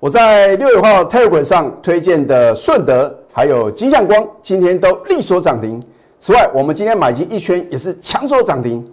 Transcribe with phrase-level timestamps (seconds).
[0.00, 5.82] 我在六月号 Telegram 上推荐的顺德还有金相光，今天都力所涨停。
[6.20, 8.88] 此外，我们今天买进一圈也是强所涨停。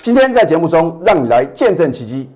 [0.00, 2.28] 今天在节目中，让你来见证奇迹。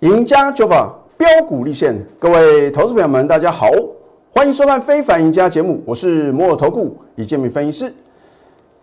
[0.00, 3.70] 赢家九法标股立现，各位投资朋友们，大家好，
[4.30, 7.94] 欢迎收看《非凡赢家》节目，我是摩尔投顾李建明分析师。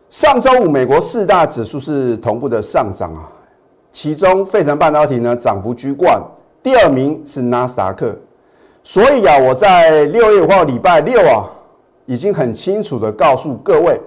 [0.09, 3.29] 上周五，美国四大指数是同步的上涨啊，
[3.91, 6.21] 其中费城半导体呢涨幅居冠，
[6.63, 8.15] 第二名是纳斯达克。
[8.83, 11.45] 所以啊，我在六月五号礼拜六啊，
[12.05, 13.99] 已经很清楚的告诉各位，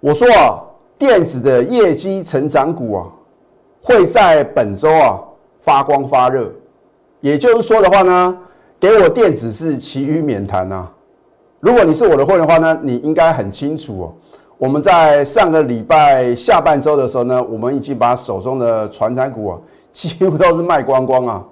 [0.00, 0.60] 我说啊，
[0.98, 3.06] 电子的业绩成长股啊，
[3.82, 5.20] 会在本周啊。
[5.62, 6.48] 发光发热，
[7.20, 8.38] 也就是说的话呢，
[8.78, 10.88] 给我电子是其余免谈呐。
[11.58, 14.14] 如果你是我的会员的话呢，你应该很清楚哦。
[14.58, 19.58] 我们在上个礼拜下半周的时候呢，我们已经把手中的传产股啊，
[19.92, 21.44] 几乎都是卖光光啊。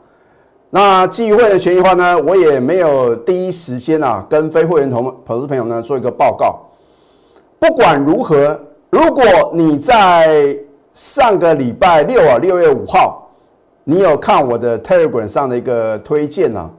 [0.70, 6.58] 那基于会员权益的话呢，我也没有第一时间啊，跟非会员同投资朋友呢做一个报告。
[7.58, 8.58] 不管如何，
[8.90, 10.56] 如果你在
[10.92, 13.20] 上个礼拜六啊，六月五号。
[13.86, 16.70] 你有看我的 Telegram 上的一个推荐呢？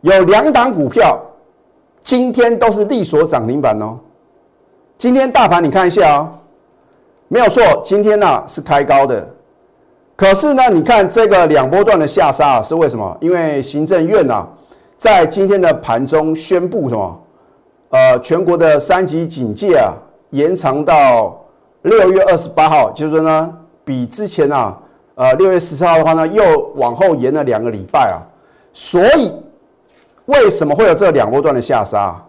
[0.00, 1.20] 有两档股票，
[2.02, 3.98] 今天都是力所涨停板哦。
[5.00, 6.28] 今天大盘你看一下哦，
[7.28, 9.26] 没有错，今天呢是开高的。
[10.14, 13.16] 可是呢，你看这个两波段的下杀是为什么？
[13.18, 14.46] 因为行政院呐
[14.98, 17.22] 在今天的盘中宣布什么？
[17.88, 19.94] 呃，全国的三级警戒啊
[20.32, 21.34] 延长到
[21.80, 24.76] 六月二十八号，就是说呢，比之前啊。
[25.14, 28.20] 呃，六月十四号的话呢，又往后延了两个礼拜啊，
[28.74, 29.34] 所以
[30.26, 32.22] 为什么会有这两波段的下杀？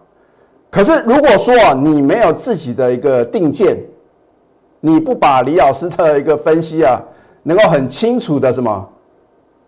[0.72, 3.76] 可是如果说，你没有自己的一个定见，
[4.80, 6.98] 你不把李老师的一个分析啊，
[7.42, 8.88] 能够很清楚的什么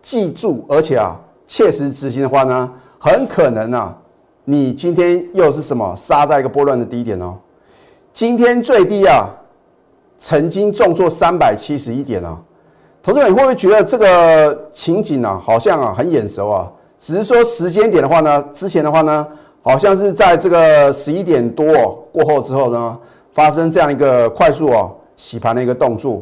[0.01, 3.95] 记住，而且啊切实执行的话呢，很可能啊，
[4.45, 7.35] 你今天又是什么杀在一个波段的低点哦？
[8.11, 9.29] 今天最低啊，
[10.17, 12.41] 曾经重挫三百七十一点啊。
[13.03, 16.67] 投资者，你会不会觉得这个情景啊，好像啊很眼熟啊？
[16.97, 19.27] 只是说时间点的话呢，之前的话呢，
[19.67, 21.65] 好像是在这个十一点多
[22.13, 22.99] 过后之后呢，
[23.31, 26.21] 发生这样一个快速啊洗盘的一个动作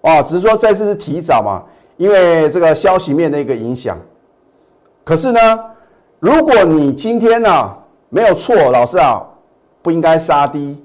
[0.00, 0.22] 啊。
[0.22, 1.62] 只是说这次是提早嘛，
[1.98, 3.98] 因为这个消息面的一个影响。
[5.04, 5.40] 可是呢，
[6.20, 7.76] 如果你今天呢
[8.08, 9.22] 没有错，老师啊
[9.82, 10.82] 不应该杀低，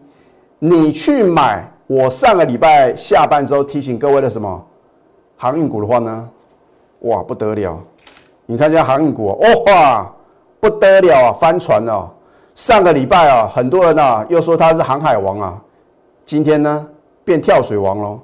[0.60, 4.62] 你去买我上个礼拜下半周提醒各位的什么？
[5.38, 6.30] 航运股的话呢，
[7.00, 7.80] 哇不得了！
[8.46, 10.12] 你看一下航运股哦，哇
[10.66, 12.12] 不得了啊，翻船了！
[12.56, 15.62] 上个礼拜啊，很多人啊又说他是航海王啊，
[16.26, 16.88] 今天呢
[17.24, 18.20] 变跳水王喽。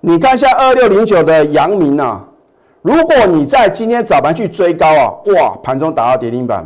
[0.00, 2.24] 你看一下二六零九的阳明啊，
[2.82, 6.64] 如果你在今天早盘去追高啊，哇盘中打到跌停板，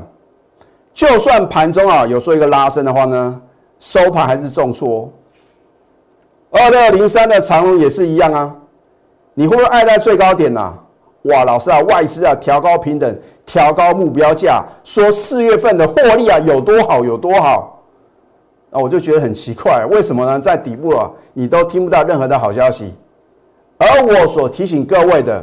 [0.92, 3.40] 就算盘中啊有做一个拉升的话呢，
[3.78, 5.10] 收盘还是重挫。
[6.50, 8.54] 二六零三的长荣也是一样啊。
[9.32, 10.74] 你会不会爱在最高点呐？
[11.24, 17.82] 哇，老师啊，外资啊调高平等，调高目标价，说四月份的获利啊有多好有多好，
[18.70, 20.38] 啊，我就觉得很奇怪，为什么呢？
[20.38, 22.92] 在底部啊，你都听不到任何的好消息，
[23.78, 25.42] 而我所提醒各位的，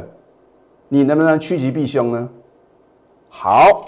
[0.88, 2.28] 你能不能趋吉避凶呢？
[3.28, 3.84] 好，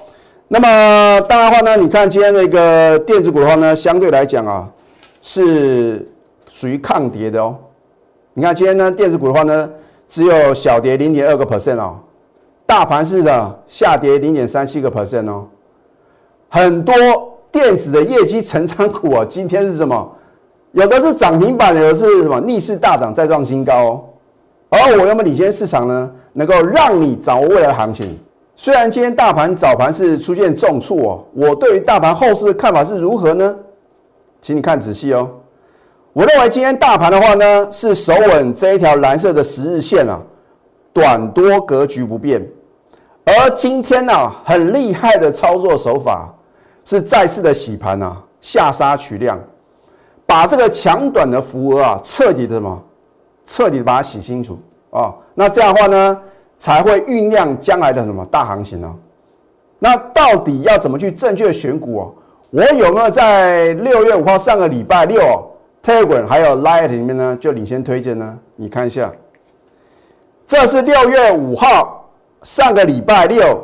[0.48, 4.68] 那么当然话呢，你看今天那个电子股的话呢，相对来讲啊，
[5.22, 6.04] 是
[6.50, 7.56] 属于抗跌的哦。
[8.32, 9.70] 你看今天呢，电子股的话呢。
[10.06, 11.96] 只有小跌零点二个 percent 哦，
[12.66, 15.46] 大盘市场下跌零点三七个 percent 哦，
[16.48, 16.94] 很多
[17.50, 20.12] 电子的业绩成长股啊，今天是什么？
[20.72, 24.04] 有的是涨停板，有的是什么逆势大涨再创新高哦。
[24.70, 28.18] 而我要么领先市场呢，能够让你掌握未来的行情。
[28.56, 33.56] 虽然今天大盘早盘是出现重挫哦，我对于大盘后市的看法是如何呢？
[34.42, 35.30] 请你看仔细哦。
[36.14, 40.22] 我认为今天大盘的话呢，是守稳这一条蓝色的十日线啊，
[40.92, 42.40] 短多格局不变。
[43.24, 46.32] 而今天呢，很厉害的操作手法
[46.84, 49.36] 是再次的洗盘啊，下杀取量，
[50.24, 52.80] 把这个强短的符额啊，彻底的什么，
[53.44, 54.56] 彻底的把它洗清楚
[54.90, 55.12] 啊。
[55.34, 56.20] 那这样的话呢，
[56.56, 58.94] 才会酝酿将来的什么大行情呢？
[59.80, 62.14] 那到底要怎么去正确选股哦？
[62.50, 65.20] 我有没有在六月五号上个礼拜六
[65.84, 68.38] ？Telegram 还有 Light 里面呢，就领先推荐呢。
[68.56, 69.12] 你看一下，
[70.46, 72.08] 这是六月五号
[72.42, 73.62] 上个礼拜六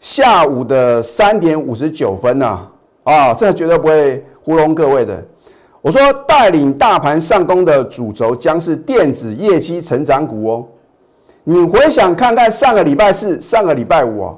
[0.00, 2.66] 下午的三点五十九分呐。
[3.04, 5.22] 啊，这绝对不会糊弄各位的。
[5.82, 10.66] 我说带领大盘上攻的主轴将是电子业绩成长股哦。
[11.44, 14.34] 你回想看看上个礼拜四、上个礼拜五啊，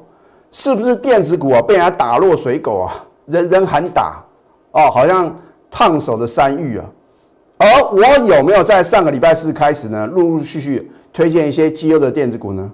[0.50, 3.04] 是不是电子股啊被人家打落水狗啊？
[3.24, 4.22] 人人喊打
[4.72, 5.34] 哦，好像
[5.70, 6.84] 烫手的山芋啊。
[7.58, 12.70] 而我有没有在上个礼拜四开始呢，陆陆续续推荐一些绩优的电子股呢？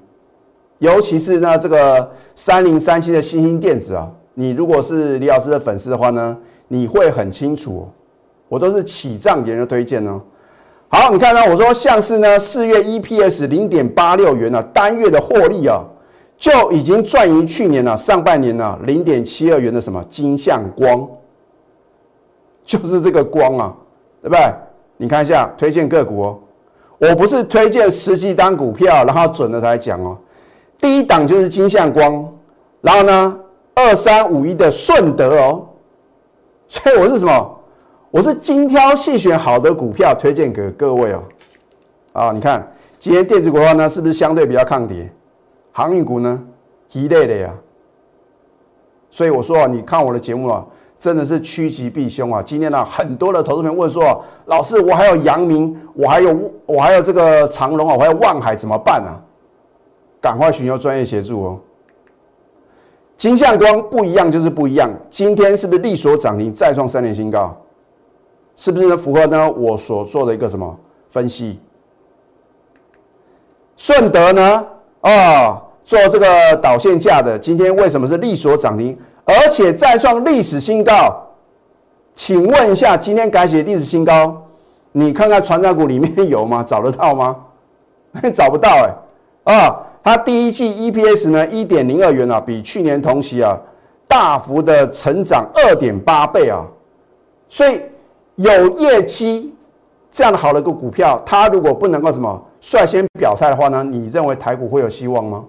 [0.78, 6.36] 尤其是呢这个三零三七的新兴电子啊，你如果是李老师的粉丝的话呢，
[6.68, 7.88] 你会很清楚。
[8.48, 10.20] 我都是起涨点的推荐哦。
[10.88, 11.40] 好，你看呢？
[11.50, 15.82] 我说像是呢，四月 EPS 零点八六元啊，单月的获利啊，
[16.36, 21.08] 就已经赚赢去年呢上半年呢零点七二元的什么金像光，
[22.64, 23.74] 就是这个光啊，
[24.22, 24.52] 对不对？
[24.96, 26.38] 你看一下推荐个股哦，
[26.98, 30.16] 我不是推荐十几单股票，然后准了才讲哦。
[30.78, 32.32] 第一档就是金相光，
[32.80, 33.38] 然后呢
[33.74, 35.66] 二三五一的顺德哦，
[36.68, 37.60] 所以我是什么？
[38.10, 41.22] 我是精挑细选好的股票推荐给各位哦，
[42.12, 45.10] 啊，你看今天电子股的话呢，是不是相对比较抗跌？
[45.72, 46.40] 航运股呢，
[46.92, 47.52] 一类的呀。
[49.10, 50.64] 所以我说啊，你看我的节目啊，
[50.98, 52.42] 真的是趋吉避凶啊。
[52.42, 59.20] 今天呢，很多的投资朋友问说，老师，我还有阳明，我还有我还有这个长隆啊，我还有万海怎么办啊？
[60.20, 61.60] 赶快寻求专业协助哦。
[63.16, 67.56] 金相光不一样就是不一样，今天是不是力所涨停，再创三年新高？
[68.56, 68.96] 是不是？
[68.96, 69.50] 符合呢？
[69.52, 70.76] 我所做的一个什么
[71.10, 71.60] 分析？
[73.76, 74.66] 顺德呢？
[75.00, 81.22] 啊，做这个导线架的，今天为什么是力所涨停，而且再创历史新高？
[82.14, 84.42] 请问一下，今天改写历史新高，
[84.92, 86.64] 你看看船长股里面有吗？
[86.66, 87.36] 找得到吗？
[88.32, 88.86] 找不到
[89.44, 89.54] 哎！
[89.54, 93.58] 啊，它第一季 EPS 呢一点零二元啊，比去年同期啊
[94.06, 96.64] 大幅的成长二点八倍啊，
[97.48, 97.80] 所以。
[98.36, 99.54] 有业绩
[100.10, 103.84] 这样的好的一个股票，它如果不能够什么率先表态的话呢？
[103.84, 105.44] 你认为台股会有希望吗？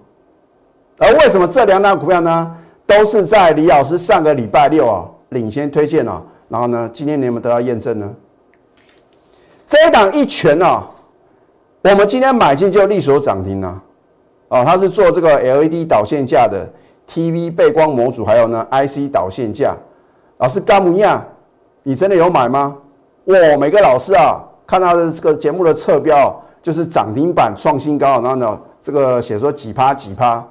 [0.98, 2.56] 而为什么这两档股票呢，
[2.86, 8.10] 都是在李老师上个礼拜六啊领先推荐啊，然后呢，今天你有没有得到验证呢？
[9.66, 10.88] 这一档一拳啊，
[11.82, 13.82] 我们今天买进就利索涨停了
[14.48, 14.64] 啊！
[14.64, 16.64] 它是做这个 LED 导线架的
[17.08, 19.76] TV 背光模组，还有呢 IC 导线架，
[20.38, 21.24] 老师干姆亚。
[21.82, 22.76] 你真的有买吗？
[23.26, 30.44] 哇，每个老师啊，看他的这个节目的侧标，就是涨停板创新高，然后呢，这个写说几趴几趴。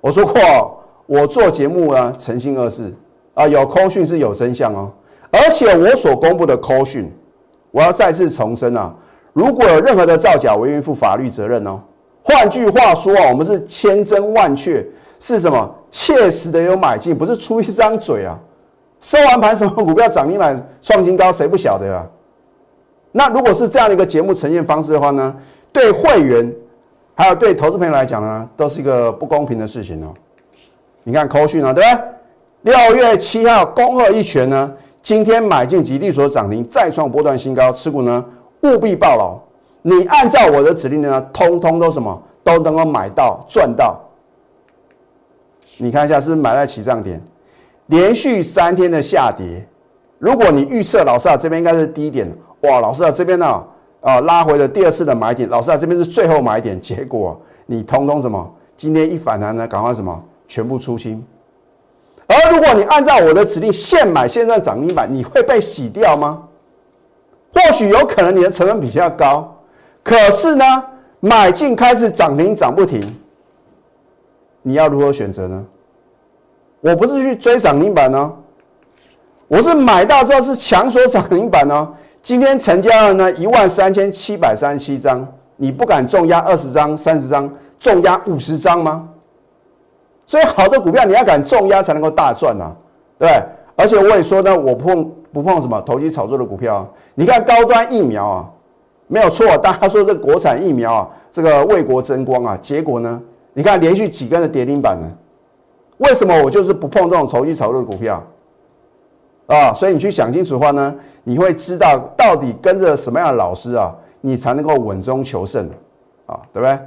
[0.00, 0.81] 我说过，
[1.12, 2.90] 我做节目呢，诚信二字
[3.34, 4.90] 啊，有扣讯是有真相哦。
[5.30, 7.12] 而且我所公布的扣讯，
[7.70, 8.94] 我要再次重申啊，
[9.34, 11.78] 如果有任何的造假，我愿意负法律责任哦。
[12.22, 14.82] 换句话说啊，我们是千真万确，
[15.20, 15.70] 是什么？
[15.90, 18.38] 切实的有买进，不是出一张嘴啊。
[18.98, 22.06] 收完盘什么股票涨停板创新高，谁不晓得啊？
[23.10, 25.36] 那如果是这样的一个节目呈现方式的话呢，
[25.72, 26.50] 对会员
[27.14, 30.14] 还有对投资朋友来讲呢，都是一个不公平的事情哦。
[31.04, 31.90] 你看扣讯啊，对不
[32.62, 32.72] 对？
[32.72, 34.72] 六月七号恭贺一拳呢，
[35.02, 38.24] 今天买进吉利所涨停，再创波段新高，持股呢
[38.62, 39.36] 务必报牢。
[39.82, 44.00] 你按照我的指令呢，通通都什么都能够买到赚到。
[45.78, 47.20] 你看一下是不是买在起涨点？
[47.86, 49.66] 连续三天的下跌，
[50.18, 53.64] 如果你预测老师啊这边应该是低点，哇，老师啊这边呢
[54.00, 58.48] 啊拉回了第二次的买点，老师啊这边是最后买点，结果你通通什么？
[58.76, 61.24] 今天一反弹呢，赶快什么全部出清。
[62.26, 66.42] 而如果你按照我的指令现买现赚涨停板，你会被洗掉吗？
[67.54, 69.58] 或许有可能你的成本比较高，
[70.02, 70.64] 可是呢
[71.20, 73.00] 买进开始涨停涨不停，
[74.60, 75.64] 你要如何选择呢？
[76.82, 78.30] 我不是去追涨停板呢，
[79.48, 81.94] 我是买到之后是强锁涨停板呢。
[82.20, 89.08] 今天成交了呢一万三千七百三十七张，你不敢重压二十张、三十张，重压五十张吗？
[90.26, 92.74] 所以好的股票你要敢重压才能够大赚啊，
[93.18, 93.28] 对
[93.76, 96.86] 而且我也说呢，我不碰不碰什么投机炒作的股票。
[97.14, 98.50] 你看高端疫苗啊，
[99.08, 103.20] 没有错，大家说这国产疫苗啊，这个为国争光啊，结果呢，
[103.52, 105.10] 你看连续几根的跌停板呢。
[105.98, 108.22] 为什么我就是不碰这种投机炒作的股票
[109.46, 109.72] 啊？
[109.74, 115.68] 所以你去想清楚的话呢，你会知道到底跟着什么样的老师啊，你才能够稳中求胜
[116.26, 116.78] 啊，对不对？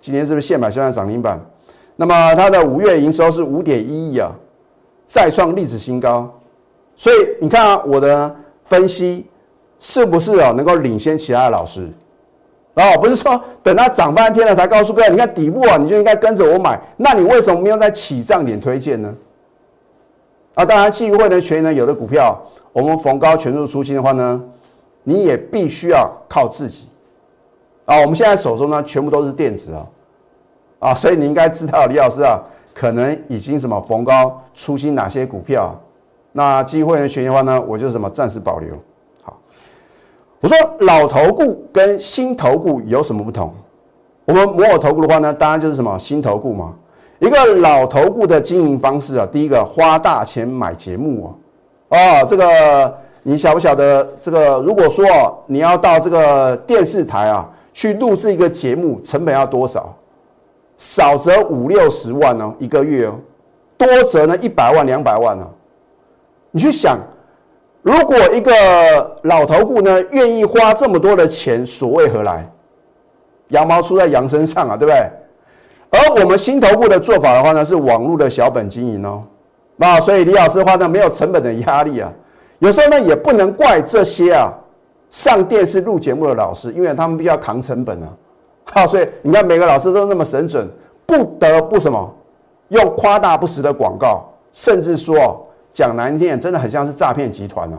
[0.00, 1.40] 今天是不是现买现在涨停板？
[1.96, 4.30] 那么它的五月营收是五点一亿啊，
[5.04, 6.32] 再创历史新高。
[6.96, 8.34] 所以你看啊，我的
[8.64, 9.26] 分析
[9.78, 11.88] 是不是啊能够领先其他的老师？
[12.74, 16.80] 哦，不是说等它涨半天了才告诉各位，你看底部啊，你就应该跟着我买。
[16.96, 19.14] 那你为什么没有在起涨点推荐呢？
[20.54, 22.36] 啊，当然，基于会的权益呢，有的股票
[22.72, 24.42] 我们逢高全数出清的话呢，
[25.04, 26.88] 你也必须要靠自己
[27.84, 28.00] 啊。
[28.00, 29.86] 我们现在手中呢，全部都是电子啊，
[30.84, 32.38] 啊，所以你应该知道李老师啊，
[32.74, 35.74] 可能已经什么逢高出新哪些股票。
[36.32, 38.68] 那基于会员权益的话呢，我就什么暂时保留。
[39.22, 39.34] 好，
[40.40, 43.50] 我说老头股跟新头股有什么不同？
[44.26, 46.74] 我们摩尔投顾的话呢，当然就是什么新投顾嘛。
[47.18, 51.34] 一个老投顾的经营方式啊，第一个花大钱买节目
[51.88, 54.06] 啊，哦，这个你晓不晓得？
[54.20, 55.06] 这个如果说
[55.46, 59.94] 你要到这个电视台啊去录制一个节目，成本要多少？
[60.84, 63.18] 少则五六十万哦，一个月哦，
[63.78, 65.48] 多则呢一百万两百万哦。
[66.50, 66.98] 你去想，
[67.80, 68.52] 如果一个
[69.22, 72.46] 老头顾呢愿意花这么多的钱，所谓何来？
[73.48, 75.10] 羊毛出在羊身上啊，对不对？
[75.88, 79.22] 而我们新头部的做法的话呢，是网络的小本经营哦。
[79.76, 82.12] 那所以李老师的话呢，没有成本的压力啊。
[82.58, 84.52] 有时候呢，也不能怪这些啊
[85.08, 88.08] 上电视录节目的老师，因为他们必须要扛成本啊。
[88.64, 90.68] 好，所以你看每个老师都那么神准，
[91.06, 92.14] 不得不什么
[92.68, 95.40] 用夸大不实的广告，甚至说。
[95.74, 97.78] 讲难听点，真的很像是诈骗集团哦。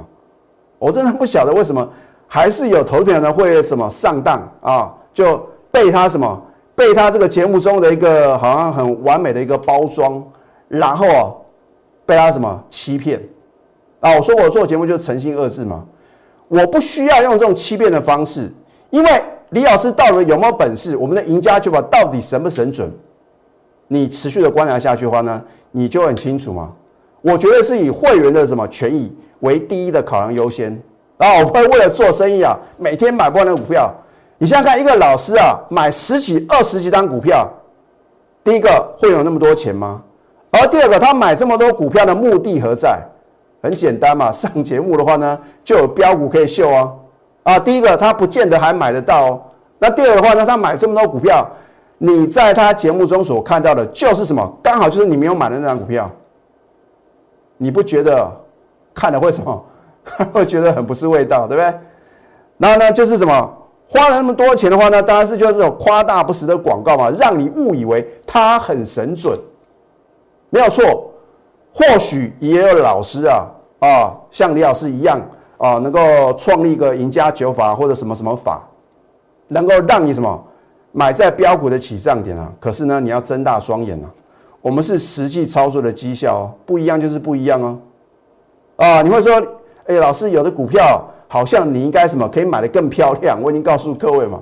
[0.78, 1.90] 我真的不晓得为什么
[2.28, 6.44] 还是有投票人会什么上当啊，就被他什么
[6.76, 10.22] 被他这个节目中的一个好像很完美的一个包装，
[10.68, 11.32] 然后啊
[12.06, 13.24] 被他什么欺骗
[14.02, 14.14] 啊。
[14.14, 15.86] 我说我做节目就是诚信二字嘛，
[16.50, 18.52] 我不需要用这种欺骗的方式，
[18.90, 19.10] 因为
[19.56, 22.92] 李老师到底有没有本事，我们的赢家就把到底神不神准，
[23.88, 26.74] 你持续的观察下去的话呢，你就很清楚嘛。
[27.22, 30.78] 我觉得是以会员的什么权益为第一的考量优先
[31.20, 31.40] 啊！
[31.40, 33.90] 我会为了做生意啊，每天买不完的股票。
[34.38, 37.50] 你想想看，一个老师啊，买十几、二十几张股票，
[38.44, 40.04] 第一个会有那么多钱吗？
[40.52, 43.02] 而第二个，他买这么多股票的目的何在？
[43.64, 47.00] 很简单嘛，上节目的话呢，就有标股可以秀哦。
[47.44, 49.42] 啊，第一个他不见得还买得到哦。
[49.80, 51.48] 那第二的话呢，他买这么多股票，
[51.98, 54.58] 你在他节目中所看到的就是什么？
[54.64, 56.10] 刚好就是你没有买的那张股票。
[57.58, 58.30] 你不觉得
[58.94, 59.66] 看了会什么？
[60.34, 61.80] 会觉得很不是味道，对不对？
[62.58, 65.02] 然后呢，就是什么花了那么多钱的话呢？
[65.02, 69.38] 当然是就是这种夸大不实的广告嘛，让你误以为他很神准，
[70.50, 71.12] 没有错。
[71.74, 73.48] 或许也有老师啊
[73.80, 75.20] 啊，像李老师一样
[75.58, 76.00] 啊，能够
[76.34, 78.66] 创立一个赢家九法或者什么什么法，
[79.48, 80.44] 能够让你什么
[80.92, 82.52] 买在标股的起涨点啊。
[82.60, 84.10] 可是呢，你要睁大双眼啊。
[84.62, 87.78] 我们是实际操作的绩效哦，不一样就是不一样哦。
[88.78, 89.40] 啊，你会说，
[89.86, 93.40] 哎，老师有的股票好像你应该什么可以买的更漂亮？
[93.40, 94.42] 我已经告诉各位嘛，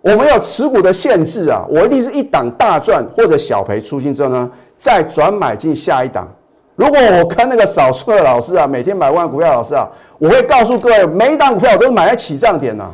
[0.00, 6.26] 我们有持股的限制啊，我一定是一档大赚或者小赔出清之后呢，再转买进下一档。
[6.74, 9.88] 如果我跟那个少数的老师啊，每天买万股票老师啊，
[10.18, 12.92] 我会告诉各位，每一档股票我都是买在起涨点呐。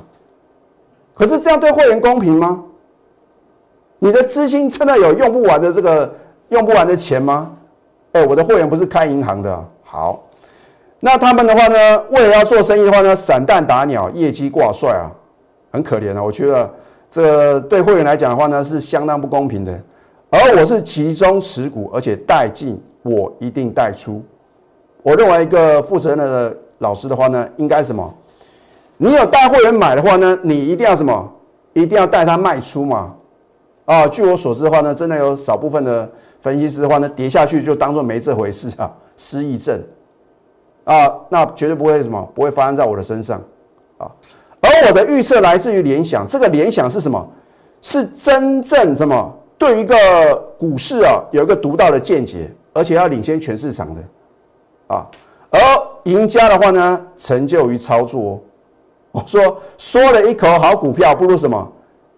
[1.16, 2.62] 可是这样对会员公平吗？
[3.98, 6.12] 你的资金真的有用不完的这个？
[6.50, 7.50] 用不完的钱吗？
[8.12, 9.64] 哎，我的会员不是开银行的。
[9.82, 10.22] 好，
[11.00, 12.04] 那他们的话呢？
[12.10, 15.10] 为了要做生意的话呢，散弹打鸟，业绩挂帅啊，
[15.72, 16.22] 很可怜啊。
[16.22, 16.70] 我觉得
[17.10, 19.76] 这对会员来讲的话呢，是相当不公平的。
[20.30, 24.22] 而我是集中持股，而且带进，我一定带出。
[25.02, 28.14] 我认为一个负责任的老师的话呢，应该什么？
[28.96, 31.32] 你有带会员买的话呢，你一定要什么？
[31.72, 33.14] 一定要带他卖出嘛。
[33.84, 36.10] 啊，据我所知的话呢，真的有少部分的。
[36.38, 39.82] 分析师的话呢，跌下去就当做没这回事啊， 失忆症
[40.84, 43.42] 啊，那绝对不会什么，不会发生在我的身上
[43.98, 44.08] 啊。
[44.60, 47.28] 而我的预测来自于联想，这个联想是什么？
[47.82, 49.36] 是真正什么？
[49.58, 49.96] 对于一个
[50.56, 54.00] 股市啊，有一个独到的见解，而且要领先全市场的
[54.86, 55.06] 啊。
[55.50, 55.58] 而
[56.04, 58.40] 赢家的话呢，成就于操作。
[59.16, 61.72] 我说说了一口好股票，不如什么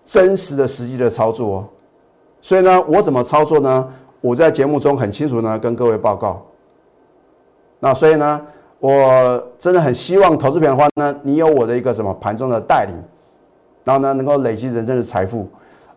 [0.05, 1.59] 真实的实际的操作。
[1.59, 1.69] 哦
[2.41, 3.89] 所以呢，我怎么操作呢？
[4.21, 6.41] 我在节目中很清楚呢，跟各位报告。
[7.81, 8.41] 那所以呢，
[8.79, 12.95] 我真的很希望投资品的话呢，你有我的一个什么盘中的带领，
[13.83, 15.49] 然后呢，能够累积人生的财富。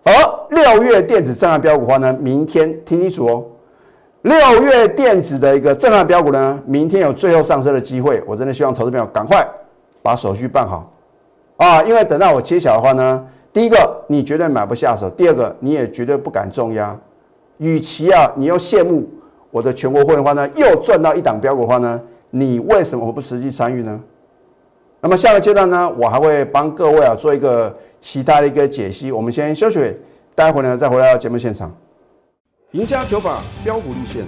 [0.03, 0.11] 而
[0.49, 3.45] 六月电子震撼标股的话呢，明天听清楚哦，
[4.23, 8.21] 六月电子的一个震撼标股呢，明天有最后上车的机会。
[8.25, 9.47] 我真的希望投资朋友赶快
[10.01, 10.91] 把手续办好
[11.57, 16.97] 啊，因为等到我揭晓的话呢，第一个你绝对买不下手，第二个你也绝对不敢重压。
[17.57, 19.07] 与其啊，你又羡慕
[19.51, 24.01] 我的全国会员话呢，又赚到一档标股的话呢，你为什么不实际参与呢？
[24.99, 29.11] 那么下个阶段呢，我还会帮各位啊做一个其他的一个解析。
[29.11, 29.95] 我们先休息，
[30.33, 31.71] 待会呢再回到节目现场。
[32.71, 34.23] 赢家九法标股立线，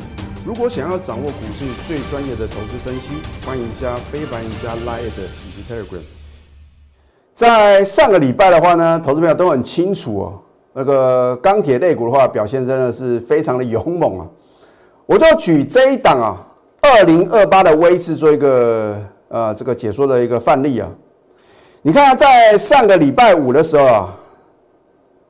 [0.45, 3.13] 如果想要掌握股市最专业的投资分析，
[3.45, 6.01] 欢迎加非凡、加 Line 以及 Telegram。
[7.33, 10.41] 在上个礼拜的话呢，投资朋友都很清楚哦，
[10.73, 14.27] 那个钢铁类股的话表现真的是非常的勇猛啊。
[15.05, 16.45] 我就举这一档啊，
[16.81, 20.89] 二零二八的威势做一个呃这个解说的一个范例啊。
[21.81, 24.13] 你看在上个礼拜五的时候啊，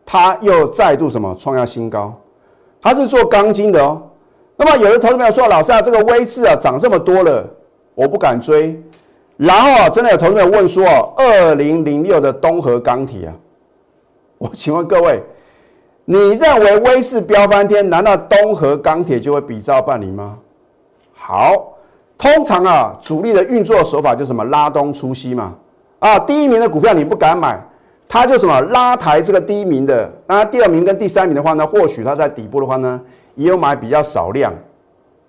[0.03, 2.19] 它又再度什么创下新高，
[2.81, 4.01] 它是做钢筋的哦。
[4.55, 7.49] 那么有的投资朋友说，老师啊，这个威势啊涨这么多了，
[7.95, 8.81] 我不敢追。
[9.37, 13.33] 然后啊，真的有投资朋友问说哦，二零零六的东河钢铁啊，
[14.37, 15.21] 我请问各位，
[16.05, 20.37] 你认为威势飙翻天，难道东河钢铁就会比照办理吗？
[21.13, 21.73] 好，
[22.17, 25.55] 通常啊，主力的运作手法就是什么拉东出西嘛。
[25.99, 27.59] 啊，第一名的股票你不敢买，
[28.13, 33.01] 它就什么拉抬这个第一名的，那第二名跟第三名的话呢，或许它在底部的话呢，
[33.33, 34.53] 也有买比较少量，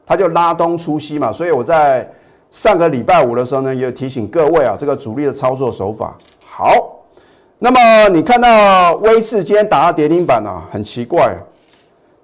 [0.06, 1.32] 它就拉东出西嘛。
[1.32, 2.06] 所以我在
[2.50, 6.14] 上个礼拜五的时候呢，也有提醒各位啊，这个主力的操作手法。
[6.44, 6.74] 好，
[7.58, 11.40] 那么你看到威视今天打到跌停板啊，很奇怪，啊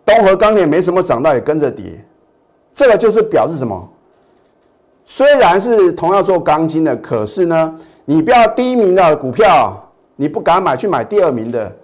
[0.04, 2.04] 东河钢铁没什么涨到也跟着跌，
[2.74, 3.88] 这个就是表示什么？
[5.06, 7.74] 虽然是同样做钢筋的，可是呢？
[8.04, 9.89] 你不要第一名的股票，
[10.20, 11.74] 你不敢买，去买第二名的。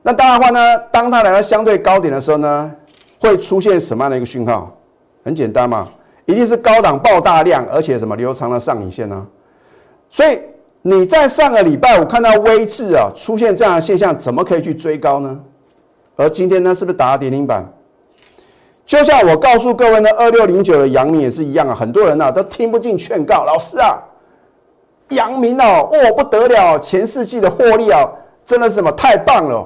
[0.00, 2.72] 那当然的话呢，当它来到相对高点的时候呢，
[3.18, 4.72] 会出现什么样的一个讯号？
[5.24, 5.88] 很简单嘛，
[6.24, 9.26] 一定是高档爆大量，而且什么留长了上影线呢？
[10.08, 10.40] 所以
[10.82, 15.40] 你在上个礼拜五看到微智啊出现这样的现象，怎么可以去追高呢？
[16.14, 17.68] 而今天呢，是不是打了跌停板？
[18.86, 24.00] 就像我告诉各位呢，二六零九的阳明也是一样啊，很多人呢都听不进劝告，老师啊。
[25.10, 28.08] 阳明哦，哦不得了，前四季的获利啊，
[28.44, 29.56] 真的是什么太棒了，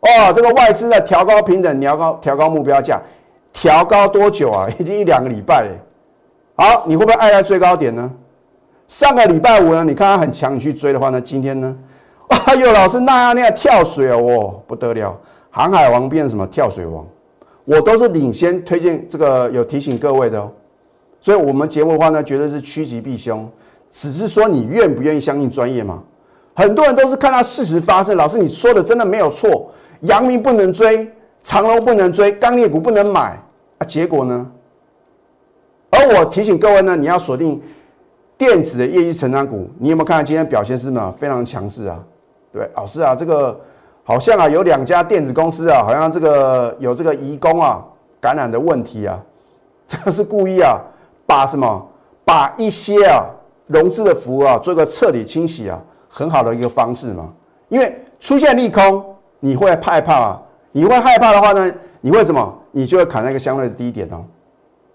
[0.00, 3.00] 哦，这个外资在调高平等，调高调高目标价，
[3.52, 4.66] 调高多久啊？
[4.78, 5.70] 已经一两个礼拜了。
[6.56, 8.10] 好，你会不会爱在最高点呢？
[8.86, 11.76] 上个礼拜五呢，你看它很强，你去追的话呢，今天呢，
[12.46, 15.18] 哎呦，老师那样那样跳水哦，不得了，
[15.50, 17.04] 航海王变什么跳水王？
[17.64, 20.50] 我都是领先推荐这个有提醒各位的哦，
[21.20, 23.50] 所以我们节目的话呢，绝对是趋吉避凶。
[23.94, 26.02] 只是说你愿不愿意相信专业吗？
[26.52, 28.16] 很多人都是看到事实发生。
[28.16, 29.70] 老师，你说的真的没有错。
[30.00, 31.08] 阳明不能追，
[31.44, 33.40] 长隆不能追，钢铁股不能买
[33.78, 33.86] 啊。
[33.86, 34.50] 结果呢？
[35.90, 37.62] 而我提醒各位呢，你要锁定
[38.36, 39.70] 电子的业绩成长股。
[39.78, 42.02] 你有没有看到今天表现是什么非常强势啊？
[42.52, 43.56] 对，老师啊，这个
[44.02, 47.84] 好像啊有两家电子公司啊，好像这个有这个移工啊
[48.20, 49.20] 感染的问题啊，
[49.86, 50.80] 这个是故意啊，
[51.24, 51.88] 把什么
[52.24, 53.24] 把一些啊。
[53.66, 57.32] 融资的服务啊，做一个彻底清洗啊，很好的一个方式嘛。
[57.68, 59.04] 因为出现利空，
[59.40, 60.42] 你会害怕啊。
[60.72, 62.52] 你会害怕的话呢，你会什么？
[62.72, 64.24] 你就会砍那个相对的低点哦。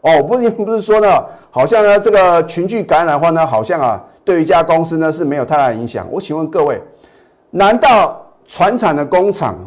[0.01, 6.07] 哦，不是不是说呢，好像呢这个群聚感染的话呢，好像啊对于一家公司呢是没有太大影响。
[6.11, 6.81] 我请问各位，
[7.51, 9.57] 难道船产的工厂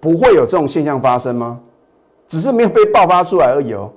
[0.00, 1.60] 不会有这种现象发生吗？
[2.28, 3.90] 只是没有被爆发出来而已哦。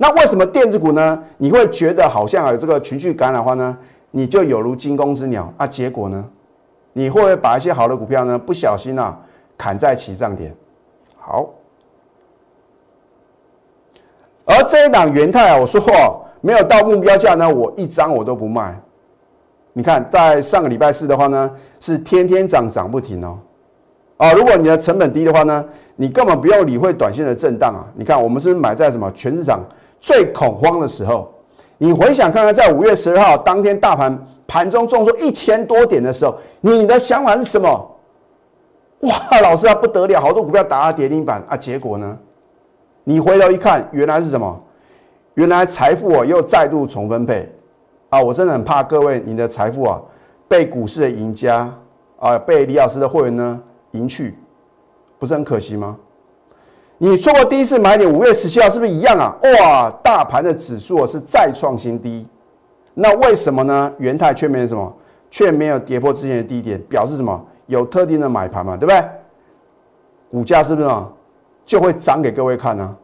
[0.00, 1.20] 那为什么电子股呢？
[1.38, 3.76] 你会觉得好像有这个群聚感染的话呢，
[4.12, 5.66] 你就有如惊弓之鸟啊？
[5.66, 6.24] 结果呢，
[6.92, 9.18] 你会不会把一些好的股票呢，不小心啊
[9.56, 10.54] 砍在起涨点？
[11.18, 11.50] 好，
[14.44, 15.82] 而这一档元泰啊，我说
[16.40, 18.80] 没有到目标价呢，我一张我都不卖。
[19.72, 23.36] 你看，在上个礼拜四的话呢，是天天涨涨不停哦。
[24.16, 25.64] 啊，如果你的成本低的话呢，
[25.96, 27.86] 你根本不用理会短线的震荡啊。
[27.96, 29.60] 你看，我们是不是买在什么全市场？
[30.00, 31.32] 最恐慌的时候，
[31.78, 37.96] 你回想看看，在五月十二号当天大盘盘中重挫一千多点的时候，你的想法是什么？
[39.00, 41.56] 哇，老师啊，不得了，好多股票打到跌停板啊！
[41.56, 42.18] 结果呢，
[43.04, 44.60] 你回头一看，原来是什么？
[45.34, 47.48] 原来财富啊又再度重分配
[48.08, 48.20] 啊！
[48.20, 50.02] 我真的很怕各位，你的财富啊
[50.48, 51.72] 被股市的赢家
[52.18, 53.60] 啊，被李老师的会员呢
[53.92, 54.36] 赢去，
[55.16, 55.96] 不是很可惜吗？
[57.00, 59.36] 你错过第一次买点，五月十七号是不是一样啊？
[59.60, 62.26] 哇，大盘的指数是再创新低，
[62.94, 63.92] 那为什么呢？
[63.98, 64.92] 元泰却没有什么，
[65.30, 67.40] 却没有跌破之前的低点，表示什么？
[67.66, 69.04] 有特定的买盘嘛，对不对？
[70.30, 71.08] 股价是不是啊？
[71.64, 72.96] 就会涨给各位看呢？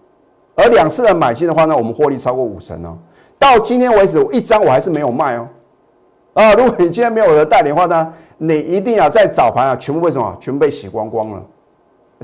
[0.57, 2.98] 而两次的买进的话呢，我们获利超过五成哦。
[3.38, 5.48] 到今天为止，我一张我还是没有卖哦。
[6.33, 10.37] 啊，如果你今天没有我的带领的话呢，你一定要在早盘啊，全部为什么？
[10.40, 11.40] 全部被洗光光了。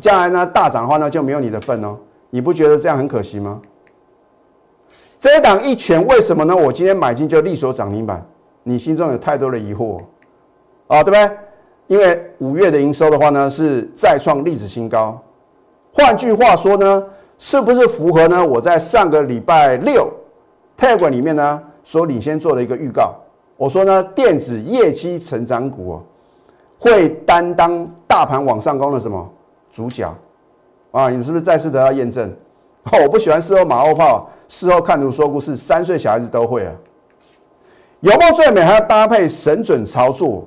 [0.01, 1.97] 将来呢大涨的话呢就没有你的份哦，
[2.31, 3.61] 你不觉得这样很可惜吗？
[5.19, 6.57] 这一档一拳为什么呢？
[6.57, 8.27] 我今天买进就利索涨停板，
[8.63, 10.01] 你心中有太多的疑惑
[10.87, 11.31] 啊，对不对？
[11.89, 15.21] 因为五月的营收的话呢是再创历史新高，
[15.93, 17.05] 换句话说呢，
[17.37, 18.47] 是不是符合呢？
[18.47, 20.09] 我在上个礼拜六
[20.77, 23.15] 泰管里面呢所领先做的一个预告，
[23.57, 26.03] 我说呢电子业绩成长股哦，
[26.79, 29.29] 会担当大盘往上攻的什么
[29.81, 30.14] 主角
[30.90, 31.09] 啊？
[31.09, 32.31] 你是不是再次得到验证？
[32.93, 36.73] 哦，我不喜欢事后马后炮，事后看图说故事，三岁小孩子都会啊。
[38.01, 40.47] 有梦最美，还要搭配神准操作，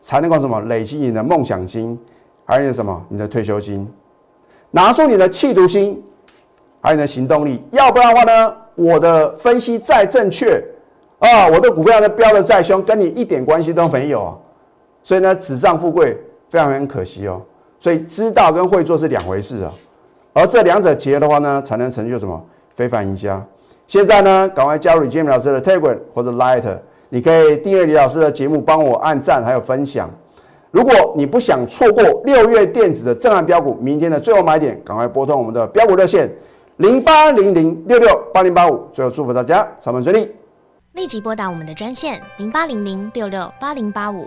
[0.00, 1.98] 才能够什么累积你的梦想金，
[2.46, 3.86] 还有什么你的退休金，
[4.70, 6.02] 拿出你的企图心，
[6.80, 7.62] 还有你的行动力。
[7.72, 10.62] 要不然的话呢，我的分析再正确
[11.18, 14.36] 啊，我的股票呢飙的再凶，跟你一点关系都没有啊。
[15.02, 17.42] 所以呢，纸上富贵非常非常可惜哦。
[17.84, 19.70] 所以知道跟会做是两回事啊。
[20.32, 22.42] 而这两者结合的话呢，才能成就什么
[22.74, 23.44] 非凡赢家。
[23.86, 26.64] 现在呢，赶快加入李建明老师的 Telegram 或者 Light，
[27.10, 30.08] 你可以订阅李老师的节目，帮我按赞还有分享。
[30.70, 36.26] 如果你不想错过六月电子的震撼标股，明天的最后买点，赶快拨通我们的标股热线
[36.78, 38.80] 零八零零六六八零八五。
[38.94, 40.32] 最后祝福大家上班顺利，
[40.94, 44.26] 立即拨打我们的专线零八零零六六八零八五。